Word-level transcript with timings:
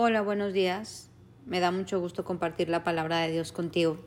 Hola, 0.00 0.22
buenos 0.22 0.52
días. 0.52 1.10
Me 1.44 1.58
da 1.58 1.72
mucho 1.72 1.98
gusto 1.98 2.24
compartir 2.24 2.68
la 2.68 2.84
palabra 2.84 3.18
de 3.18 3.32
Dios 3.32 3.50
contigo. 3.50 3.98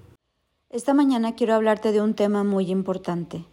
Esta 0.70 0.94
mañana 0.94 1.36
quiero 1.36 1.54
hablarte 1.54 1.92
de 1.92 2.00
un 2.00 2.14
tema 2.14 2.46
muy 2.46 2.71
importante, 2.71 3.44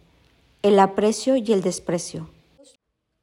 el 0.61 0.79
aprecio 0.79 1.35
y 1.35 1.51
el 1.51 1.61
desprecio. 1.61 2.29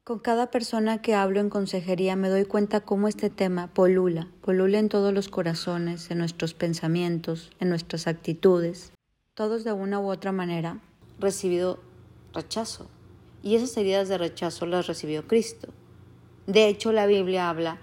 Con 0.03 0.19
cada 0.19 0.51
persona 0.51 1.01
que 1.01 1.15
hablo 1.15 1.39
en 1.39 1.49
consejería 1.49 2.15
me 2.15 2.29
doy 2.29 2.45
cuenta 2.45 2.81
cómo 2.81 3.07
este 3.07 3.31
tema 3.31 3.73
polula, 3.73 4.27
polula 4.41 4.77
en 4.77 4.87
todos 4.87 5.11
los 5.11 5.29
corazones, 5.29 6.11
en 6.11 6.19
nuestros 6.19 6.53
pensamientos, 6.53 7.49
en 7.59 7.69
nuestras 7.69 8.05
actitudes. 8.05 8.91
Todos 9.33 9.63
de 9.63 9.73
una 9.73 9.99
u 9.99 10.11
otra 10.11 10.31
manera 10.31 10.79
recibido 11.17 11.79
rechazo. 12.35 12.87
Y 13.41 13.55
esas 13.55 13.75
heridas 13.77 14.09
de 14.09 14.19
rechazo 14.19 14.67
las 14.67 14.85
recibió 14.85 15.25
Cristo. 15.25 15.69
De 16.45 16.67
hecho, 16.67 16.91
la 16.91 17.07
Biblia 17.07 17.49
habla 17.49 17.81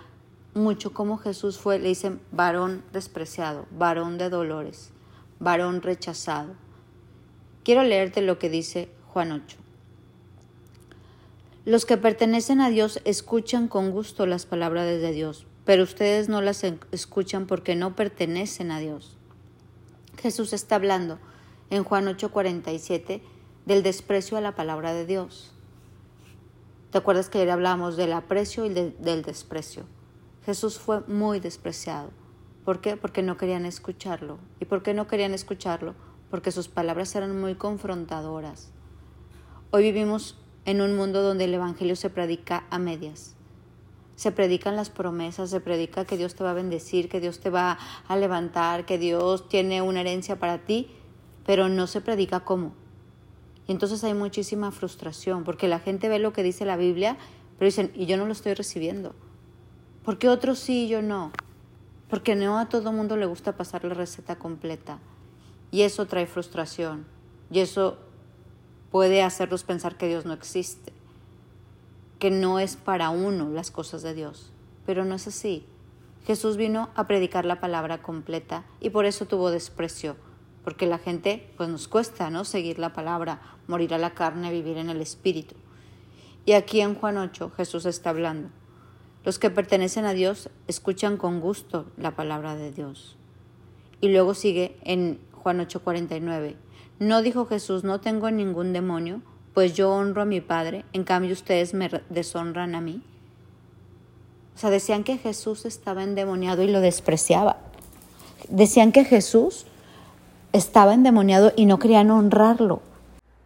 mucho 0.54 0.92
cómo 0.92 1.18
Jesús 1.18 1.58
fue, 1.58 1.78
le 1.78 1.88
dicen 1.88 2.20
varón 2.32 2.84
despreciado, 2.92 3.66
varón 3.76 4.18
de 4.18 4.30
dolores, 4.30 4.90
varón 5.40 5.82
rechazado. 5.82 6.54
Quiero 7.64 7.82
leerte 7.82 8.22
lo 8.22 8.38
que 8.38 8.48
dice 8.48 8.88
Juan 9.08 9.32
8. 9.32 9.56
Los 11.64 11.86
que 11.86 11.96
pertenecen 11.96 12.60
a 12.60 12.70
Dios 12.70 13.00
escuchan 13.04 13.68
con 13.68 13.90
gusto 13.90 14.26
las 14.26 14.46
palabras 14.46 14.86
de 14.86 15.12
Dios, 15.12 15.46
pero 15.64 15.82
ustedes 15.82 16.28
no 16.28 16.42
las 16.42 16.62
escuchan 16.92 17.46
porque 17.46 17.74
no 17.74 17.96
pertenecen 17.96 18.70
a 18.70 18.78
Dios. 18.78 19.16
Jesús 20.20 20.52
está 20.52 20.76
hablando 20.76 21.18
en 21.70 21.84
Juan 21.84 22.06
8:47 22.06 23.22
del 23.66 23.82
desprecio 23.82 24.36
a 24.36 24.40
la 24.40 24.54
palabra 24.54 24.92
de 24.92 25.06
Dios. 25.06 25.52
¿Te 26.90 26.98
acuerdas 26.98 27.28
que 27.28 27.38
ayer 27.38 27.50
hablábamos 27.50 27.96
del 27.96 28.12
aprecio 28.12 28.66
y 28.66 28.68
del 28.68 29.22
desprecio? 29.22 29.84
Jesús 30.44 30.78
fue 30.78 31.00
muy 31.06 31.40
despreciado. 31.40 32.10
¿Por 32.66 32.82
qué? 32.82 32.98
Porque 32.98 33.22
no 33.22 33.38
querían 33.38 33.64
escucharlo. 33.64 34.38
¿Y 34.60 34.66
por 34.66 34.82
qué 34.82 34.92
no 34.92 35.06
querían 35.06 35.32
escucharlo? 35.32 35.94
Porque 36.30 36.52
sus 36.52 36.68
palabras 36.68 37.14
eran 37.14 37.40
muy 37.40 37.54
confrontadoras. 37.54 38.70
Hoy 39.70 39.84
vivimos 39.84 40.38
en 40.66 40.82
un 40.82 40.96
mundo 40.96 41.22
donde 41.22 41.44
el 41.44 41.54
Evangelio 41.54 41.96
se 41.96 42.10
predica 42.10 42.64
a 42.68 42.78
medias. 42.78 43.36
Se 44.16 44.32
predican 44.32 44.76
las 44.76 44.90
promesas, 44.90 45.48
se 45.48 45.60
predica 45.60 46.04
que 46.04 46.18
Dios 46.18 46.34
te 46.34 46.44
va 46.44 46.50
a 46.50 46.54
bendecir, 46.54 47.08
que 47.08 47.20
Dios 47.20 47.40
te 47.40 47.48
va 47.48 47.78
a 48.06 48.16
levantar, 48.16 48.84
que 48.84 48.98
Dios 48.98 49.48
tiene 49.48 49.80
una 49.80 50.02
herencia 50.02 50.38
para 50.38 50.58
ti, 50.58 50.90
pero 51.46 51.70
no 51.70 51.86
se 51.86 52.02
predica 52.02 52.40
cómo. 52.40 52.74
Y 53.66 53.72
entonces 53.72 54.04
hay 54.04 54.12
muchísima 54.12 54.72
frustración, 54.72 55.42
porque 55.42 55.68
la 55.68 55.78
gente 55.78 56.10
ve 56.10 56.18
lo 56.18 56.34
que 56.34 56.42
dice 56.42 56.66
la 56.66 56.76
Biblia, 56.76 57.16
pero 57.58 57.66
dicen, 57.66 57.90
y 57.94 58.04
yo 58.04 58.18
no 58.18 58.26
lo 58.26 58.32
estoy 58.32 58.52
recibiendo. 58.52 59.14
¿Por 60.04 60.18
qué 60.18 60.28
otros 60.28 60.58
sí 60.58 60.84
y 60.84 60.88
yo 60.88 61.00
no? 61.00 61.32
Porque 62.10 62.34
no 62.34 62.58
a 62.58 62.68
todo 62.68 62.92
mundo 62.92 63.16
le 63.16 63.24
gusta 63.24 63.56
pasar 63.56 63.84
la 63.84 63.94
receta 63.94 64.36
completa. 64.36 64.98
Y 65.70 65.82
eso 65.82 66.06
trae 66.06 66.26
frustración. 66.26 67.06
Y 67.50 67.60
eso 67.60 67.96
puede 68.90 69.22
hacerlos 69.22 69.64
pensar 69.64 69.96
que 69.96 70.06
Dios 70.06 70.26
no 70.26 70.34
existe, 70.34 70.92
que 72.18 72.30
no 72.30 72.58
es 72.58 72.76
para 72.76 73.10
uno 73.10 73.48
las 73.48 73.70
cosas 73.70 74.02
de 74.02 74.14
Dios. 74.14 74.52
Pero 74.84 75.06
no 75.06 75.14
es 75.14 75.26
así. 75.26 75.66
Jesús 76.26 76.56
vino 76.56 76.90
a 76.94 77.06
predicar 77.06 77.44
la 77.44 77.60
palabra 77.60 78.02
completa 78.02 78.64
y 78.80 78.90
por 78.90 79.06
eso 79.06 79.26
tuvo 79.26 79.50
desprecio, 79.50 80.16
porque 80.64 80.86
la 80.86 80.98
gente 80.98 81.50
pues 81.56 81.68
nos 81.68 81.88
cuesta, 81.88 82.30
¿no? 82.30 82.44
seguir 82.44 82.78
la 82.78 82.92
palabra, 82.92 83.40
morir 83.66 83.94
a 83.94 83.98
la 83.98 84.14
carne, 84.14 84.52
vivir 84.52 84.76
en 84.76 84.90
el 84.90 85.00
espíritu. 85.00 85.54
Y 86.44 86.52
aquí 86.52 86.80
en 86.80 86.94
Juan 86.94 87.16
8 87.16 87.52
Jesús 87.56 87.86
está 87.86 88.10
hablando. 88.10 88.50
Los 89.24 89.38
que 89.38 89.50
pertenecen 89.50 90.04
a 90.04 90.12
Dios 90.12 90.50
escuchan 90.68 91.16
con 91.16 91.40
gusto 91.40 91.86
la 91.96 92.14
palabra 92.14 92.56
de 92.56 92.70
Dios. 92.70 93.16
Y 94.00 94.08
luego 94.08 94.34
sigue 94.34 94.76
en 94.82 95.18
Juan 95.32 95.60
8:49. 95.60 96.56
No 96.98 97.22
dijo 97.22 97.46
Jesús, 97.46 97.84
no 97.84 98.00
tengo 98.00 98.30
ningún 98.30 98.72
demonio, 98.72 99.22
pues 99.54 99.74
yo 99.74 99.92
honro 99.92 100.22
a 100.22 100.26
mi 100.26 100.40
Padre, 100.40 100.84
en 100.92 101.04
cambio 101.04 101.32
ustedes 101.32 101.74
me 101.74 101.90
deshonran 102.10 102.74
a 102.74 102.80
mí. 102.80 103.02
O 104.54 104.58
sea, 104.58 104.70
decían 104.70 105.04
que 105.04 105.18
Jesús 105.18 105.64
estaba 105.64 106.04
endemoniado 106.04 106.62
y 106.62 106.68
lo 106.68 106.80
despreciaba. 106.80 107.56
Decían 108.48 108.92
que 108.92 109.04
Jesús 109.04 109.66
estaba 110.52 110.94
endemoniado 110.94 111.52
y 111.56 111.66
no 111.66 111.78
querían 111.78 112.10
honrarlo. 112.10 112.82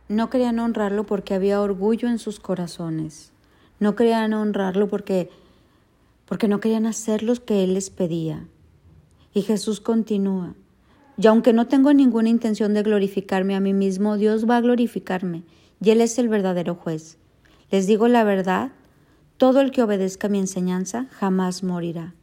No 0.08 0.28
querían 0.28 0.58
honrarlo 0.58 1.04
porque 1.04 1.34
había 1.34 1.60
orgullo 1.60 2.08
en 2.08 2.18
sus 2.18 2.40
corazones. 2.40 3.32
No 3.80 3.94
querían 3.94 4.34
honrarlo 4.34 4.88
porque, 4.88 5.30
porque 6.28 6.46
no 6.46 6.60
querían 6.60 6.86
hacer 6.86 7.22
lo 7.22 7.34
que 7.34 7.64
Él 7.64 7.74
les 7.74 7.90
pedía. 7.90 8.46
Y 9.32 9.42
Jesús 9.42 9.80
continúa. 9.80 10.54
Y 11.16 11.26
aunque 11.26 11.52
no 11.52 11.66
tengo 11.66 11.92
ninguna 11.92 12.28
intención 12.28 12.74
de 12.74 12.82
glorificarme 12.82 13.56
a 13.56 13.60
mí 13.60 13.72
mismo, 13.72 14.16
Dios 14.16 14.48
va 14.48 14.58
a 14.58 14.60
glorificarme, 14.60 15.42
y 15.82 15.90
Él 15.90 16.00
es 16.00 16.18
el 16.18 16.28
verdadero 16.28 16.74
juez. 16.74 17.16
Les 17.70 17.86
digo 17.86 18.08
la 18.08 18.24
verdad, 18.24 18.72
todo 19.36 19.60
el 19.60 19.70
que 19.70 19.82
obedezca 19.82 20.28
mi 20.28 20.38
enseñanza 20.38 21.06
jamás 21.10 21.62
morirá. 21.62 22.14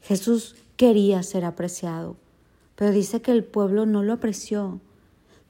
Jesús 0.00 0.56
quería 0.76 1.22
ser 1.22 1.44
apreciado, 1.44 2.16
pero 2.74 2.90
dice 2.90 3.20
que 3.20 3.32
el 3.32 3.44
pueblo 3.44 3.84
no 3.84 4.02
lo 4.02 4.14
apreció. 4.14 4.80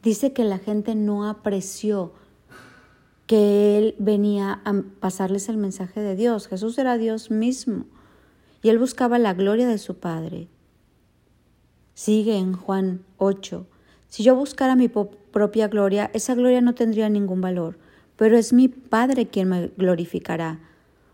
Dice 0.03 0.33
que 0.33 0.45
la 0.45 0.59
gente 0.59 0.95
no 0.95 1.29
apreció 1.29 2.13
que 3.29 3.77
Él 3.77 3.95
venía 3.99 4.63
a 4.65 4.83
pasarles 5.01 5.51
el 5.51 5.59
mensaje 5.59 6.01
de 6.01 6.17
Dios. 6.17 6.49
Jesús 6.49 6.79
era 6.79 6.97
Dios 6.97 7.31
mismo 7.31 7.85
y 8.63 8.71
Él 8.71 8.79
buscaba 8.79 9.19
la 9.19 9.35
gloria 9.35 9.69
de 9.69 9.77
su 9.77 9.99
Padre. 9.99 10.49
Sigue 11.93 12.39
en 12.39 12.55
Juan 12.55 13.05
8. 13.19 13.67
Si 14.09 14.23
yo 14.23 14.35
buscara 14.35 14.77
mi 14.77 14.89
propia 14.89 15.69
gloria, 15.69 16.11
esa 16.15 16.35
gloria 16.35 16.63
no 16.63 16.75
tendría 16.75 17.11
ningún 17.11 17.43
valor, 17.43 17.79
pero 18.17 18.39
es 18.39 18.55
mi 18.55 18.69
Padre 18.69 19.27
quien 19.27 19.51
me 19.51 19.69
glorificará. 19.77 20.61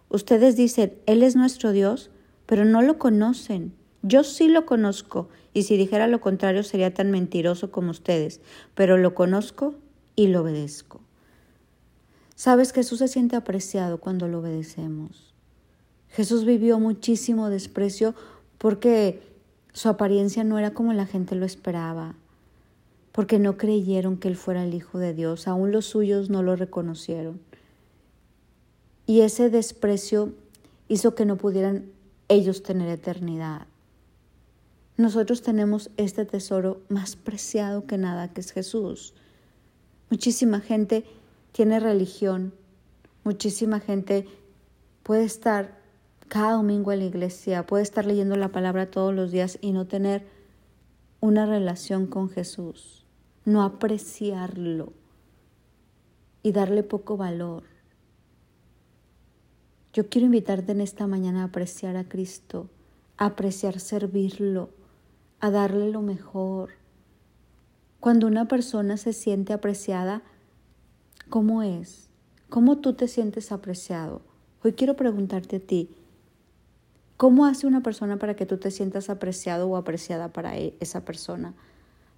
Ustedes 0.09 0.57
dicen, 0.57 0.95
Él 1.07 1.25
es 1.25 1.35
nuestro 1.35 1.73
Dios, 1.73 2.11
pero 2.47 2.65
no 2.65 2.81
lo 2.81 2.97
conocen. 2.97 3.75
Yo 4.03 4.23
sí 4.23 4.47
lo 4.47 4.67
conozco, 4.67 5.29
y 5.53 5.65
si 5.65 5.77
dijera 5.77 6.07
lo 6.07 6.21
contrario 6.21 6.63
sería 6.63 6.95
tan 6.95 7.11
mentiroso 7.11 7.73
como 7.73 7.91
ustedes, 7.91 8.41
pero 8.77 8.99
lo 8.99 9.17
conozco 9.17 9.75
y 10.15 10.29
lo 10.29 10.43
obedezco. 10.43 11.04
Sabes, 12.35 12.73
Jesús 12.73 12.99
se 12.99 13.09
siente 13.09 13.37
apreciado 13.37 13.99
cuando 13.99 14.29
lo 14.29 14.41
obedecemos. 14.41 15.35
Jesús 16.09 16.45
vivió 16.45 16.79
muchísimo 16.79 17.49
desprecio 17.51 18.15
porque 18.59 19.23
su 19.73 19.89
apariencia 19.89 20.45
no 20.45 20.59
era 20.59 20.73
como 20.73 20.93
la 20.93 21.07
gente 21.07 21.35
lo 21.35 21.45
esperaba, 21.45 22.15
porque 23.13 23.39
no 23.39 23.57
creyeron 23.57 24.17
que 24.17 24.29
él 24.29 24.37
fuera 24.37 24.65
el 24.65 24.75
Hijo 24.75 24.99
de 24.99 25.15
Dios, 25.15 25.49
aún 25.49 25.73
los 25.73 25.87
suyos 25.87 26.31
no 26.31 26.43
lo 26.43 26.57
reconocieron. 26.57 27.41
Y 29.07 29.21
ese 29.21 29.51
desprecio 29.51 30.33
hizo 30.89 31.15
que 31.15 31.27
no 31.27 31.37
pudieran 31.37 31.87
ellos 32.29 32.63
tener 32.63 32.89
eternidad. 32.89 33.67
Nosotros 34.97 35.43
tenemos 35.43 35.91
este 35.97 36.25
tesoro 36.25 36.81
más 36.89 37.17
preciado 37.17 37.87
que 37.87 37.99
nada, 37.99 38.33
que 38.33 38.41
es 38.41 38.53
Jesús. 38.53 39.15
Muchísima 40.09 40.61
gente 40.61 41.05
tiene 41.55 41.79
religión, 41.79 42.53
muchísima 43.23 43.79
gente 43.79 44.27
puede 45.05 45.23
estar 45.23 45.79
cada 46.27 46.55
domingo 46.55 46.91
en 46.91 46.99
la 46.99 47.05
iglesia, 47.05 47.65
puede 47.65 47.85
estar 47.85 48.07
leyendo 48.07 48.35
la 48.35 48.49
palabra 48.49 48.91
todos 48.91 49.15
los 49.15 49.31
días 49.31 49.57
y 49.61 49.71
no 49.71 49.87
tener 49.87 50.27
una 51.21 51.47
relación 51.47 52.09
con 52.09 52.29
Jesús, 52.29 53.07
no 53.45 53.63
apreciarlo 53.63 54.93
y 56.43 56.51
darle 56.51 56.83
poco 56.83 57.17
valor. 57.17 57.63
Yo 59.93 60.09
quiero 60.09 60.27
invitarte 60.27 60.73
en 60.73 60.81
esta 60.81 61.07
mañana 61.07 61.43
a 61.43 61.47
apreciar 61.47 61.97
a 61.97 62.09
Cristo, 62.09 62.69
a 63.17 63.27
apreciar 63.27 63.79
servirlo, 63.79 64.71
a 65.39 65.53
darle 65.53 65.93
lo 65.93 66.03
mejor. 66.03 66.71
Cuando 68.01 68.27
una 68.27 68.49
persona 68.49 68.97
se 68.97 69.13
siente 69.13 69.53
apreciada, 69.53 70.25
¿cómo 71.29 71.63
es? 71.63 72.09
¿Cómo 72.49 72.79
tú 72.79 72.95
te 72.95 73.09
sientes 73.09 73.53
apreciado? 73.53 74.23
Hoy 74.63 74.73
quiero 74.73 74.97
preguntarte 74.97 75.57
a 75.57 75.61
ti, 75.61 75.91
¿Cómo 77.17 77.47
hace 77.47 77.69
una 77.69 77.81
persona 77.81 78.19
para 78.19 78.35
que 78.35 78.45
tú 78.45 78.57
te 78.57 78.73
sientas 78.73 79.09
apreciado 79.09 79.69
o 79.69 79.77
apreciada 79.77 80.33
para 80.33 80.59
e, 80.59 80.75
esa 80.81 81.05
persona? 81.05 81.55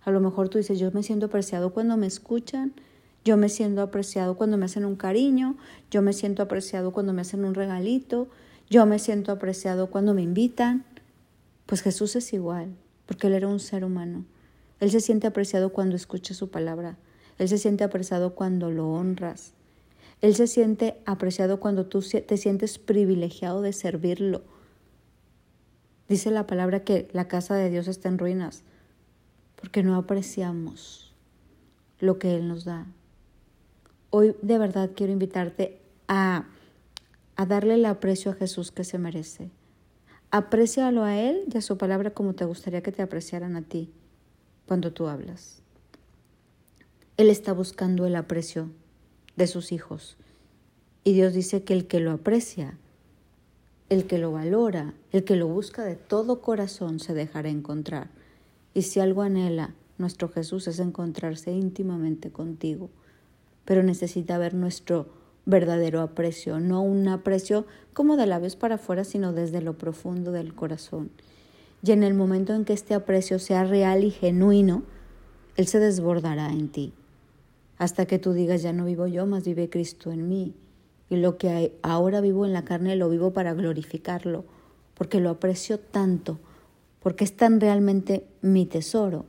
A 0.03 0.11
lo 0.11 0.21
mejor 0.21 0.49
tú 0.49 0.57
dices, 0.57 0.79
yo 0.79 0.91
me 0.91 1.03
siento 1.03 1.27
apreciado 1.27 1.75
cuando 1.75 1.99
me 1.99 2.07
escuchan, 2.07 2.73
yo 3.23 3.37
me 3.37 3.51
siento 3.51 3.83
apreciado 3.83 4.37
cuando 4.37 4.57
me 4.57 4.65
hacen 4.65 4.87
un 4.87 4.97
cariño, 4.97 5.57
yo 5.91 6.01
me 6.01 6.15
siento 6.15 6.43
apreciado 6.43 6.93
cuando 6.93 7.13
me 7.13 7.21
hacen 7.21 7.45
un 7.45 7.55
regalito, 7.55 8.29
yo 8.71 8.87
me 8.87 8.99
siento 8.99 9.33
apreciado 9.33 9.91
cuando 9.91 10.15
me 10.15 10.23
invitan. 10.23 10.85
Pues 11.67 11.83
Jesús 11.83 12.17
es 12.17 12.33
igual, 12.33 12.75
porque 13.05 13.27
Él 13.27 13.35
era 13.35 13.49
un 13.49 13.61
ser 13.61 13.85
humano. 13.85 14.25
Él 14.81 14.91
se 14.91 15.01
siente 15.01 15.27
apreciado 15.27 15.73
cuando 15.73 15.95
escucha 15.95 16.33
su 16.33 16.49
palabra. 16.49 16.97
Él 17.39 17.49
se 17.49 17.59
siente 17.59 17.85
apreciado 17.85 18.35
cuando 18.35 18.71
lo 18.71 18.89
honras. 18.89 19.53
Él 20.23 20.35
se 20.35 20.47
siente 20.47 20.97
apreciado 21.05 21.61
cuando 21.61 21.87
tú 21.87 22.01
te 22.01 22.37
sientes 22.37 22.79
privilegiado 22.79 23.61
de 23.61 23.73
servirlo 23.73 24.43
Dice 26.09 26.31
la 26.31 26.47
palabra 26.47 26.85
que 26.85 27.09
la 27.13 27.27
casa 27.27 27.55
de 27.57 27.69
Dios 27.69 27.89
está 27.89 28.09
en 28.09 28.19
ruinas 28.19 28.63
porque 29.57 29.83
no 29.83 29.97
apreciamos 29.97 31.15
lo 31.99 32.19
que 32.19 32.37
Él 32.37 32.47
nos 32.47 32.65
da. 32.65 32.87
Hoy 34.11 34.37
de 34.41 34.59
verdad 34.59 34.91
quiero 34.95 35.13
invitarte 35.13 35.81
a, 36.07 36.47
a 37.35 37.47
darle 37.47 37.75
el 37.75 37.85
aprecio 37.87 38.31
a 38.31 38.35
Jesús 38.35 38.71
que 38.71 38.85
se 38.85 38.99
merece. 38.99 39.51
Aprécialo 40.31 41.03
a 41.03 41.19
Él 41.19 41.45
y 41.53 41.59
a 41.59 41.63
su 41.63 41.77
palabra 41.77 42.13
como 42.13 42.35
te 42.35 42.45
gustaría 42.45 42.83
que 42.83 42.93
te 42.93 43.03
apreciaran 43.03 43.57
a 43.57 43.63
ti 43.63 43.93
cuando 44.67 44.93
tú 44.93 45.09
hablas. 45.09 45.63
Él 47.17 47.31
está 47.31 47.53
buscando 47.53 48.07
el 48.07 48.15
aprecio 48.15 48.71
de 49.37 49.47
sus 49.47 49.73
hijos. 49.73 50.17
Y 51.03 51.15
Dios 51.15 51.33
dice 51.33 51.63
que 51.63 51.73
el 51.73 51.87
que 51.87 52.01
lo 52.01 52.13
aprecia, 52.13 52.77
el 53.89 54.07
que 54.07 54.19
lo 54.19 54.33
valora, 54.33 54.95
el 55.13 55.25
que 55.25 55.37
lo 55.37 55.47
busca 55.47 55.85
de 55.85 55.97
todo 55.97 56.41
corazón 56.41 57.01
se 57.01 57.15
dejará 57.15 57.49
encontrar. 57.49 58.11
Y 58.75 58.83
si 58.83 59.01
algo 59.01 59.23
anhela 59.23 59.75
nuestro 59.99 60.29
Jesús 60.29 60.69
es 60.69 60.79
encontrarse 60.79 61.53
íntimamente 61.53 62.31
contigo, 62.31 62.91
pero 63.65 63.83
necesita 63.83 64.37
ver 64.37 64.55
nuestro 64.55 65.09
verdadero 65.47 66.03
aprecio, 66.03 66.61
no 66.61 66.83
un 66.83 67.09
aprecio 67.09 67.67
como 67.95 68.17
de 68.17 68.27
labios 68.27 68.57
para 68.57 68.75
afuera, 68.75 69.05
sino 69.05 69.33
desde 69.33 69.63
lo 69.63 69.79
profundo 69.79 70.33
del 70.33 70.55
corazón. 70.55 71.11
Y 71.83 71.93
en 71.93 72.03
el 72.03 72.15
momento 72.15 72.53
en 72.53 72.65
que 72.65 72.73
este 72.73 72.95
aprecio 72.95 73.39
sea 73.39 73.65
real 73.65 74.05
y 74.05 74.11
genuino, 74.11 74.83
Él 75.57 75.67
se 75.67 75.79
desbordará 75.79 76.51
en 76.51 76.69
ti, 76.69 76.93
hasta 77.79 78.07
que 78.07 78.19
tú 78.19 78.33
digas, 78.33 78.63
ya 78.63 78.73
no 78.73 78.85
vivo 78.85 79.07
yo, 79.07 79.27
más 79.27 79.45
vive 79.45 79.69
Cristo 79.69 80.11
en 80.11 80.29
mí. 80.29 80.55
Y 81.09 81.17
lo 81.17 81.39
que 81.39 81.79
ahora 81.83 82.21
vivo 82.21 82.47
en 82.47 82.53
la 82.53 82.65
carne 82.65 82.97
lo 82.97 83.09
vivo 83.09 83.33
para 83.33 83.55
glorificarlo, 83.55 84.45
porque 84.95 85.21
lo 85.21 85.31
aprecio 85.31 85.79
tanto, 85.79 86.39
porque 87.01 87.25
es 87.25 87.37
tan 87.37 87.61
realmente 87.61 88.27
mi 88.41 88.67
tesoro, 88.67 89.27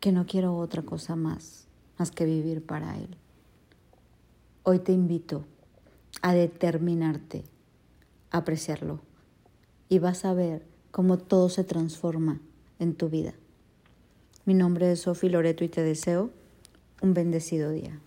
que 0.00 0.12
no 0.12 0.26
quiero 0.26 0.56
otra 0.56 0.82
cosa 0.82 1.16
más, 1.16 1.66
más 1.98 2.10
que 2.10 2.24
vivir 2.24 2.64
para 2.64 2.96
Él. 2.96 3.16
Hoy 4.62 4.78
te 4.78 4.92
invito 4.92 5.44
a 6.22 6.32
determinarte 6.32 7.44
a 8.30 8.38
apreciarlo 8.38 9.00
y 9.88 9.98
vas 9.98 10.24
a 10.24 10.34
ver 10.34 10.64
cómo 10.90 11.18
todo 11.18 11.48
se 11.48 11.64
transforma 11.64 12.40
en 12.78 12.94
tu 12.94 13.08
vida. 13.08 13.34
Mi 14.44 14.54
nombre 14.54 14.92
es 14.92 15.00
Sofi 15.00 15.28
Loreto 15.28 15.64
y 15.64 15.68
te 15.68 15.82
deseo 15.82 16.30
un 17.00 17.14
bendecido 17.14 17.70
día. 17.70 18.00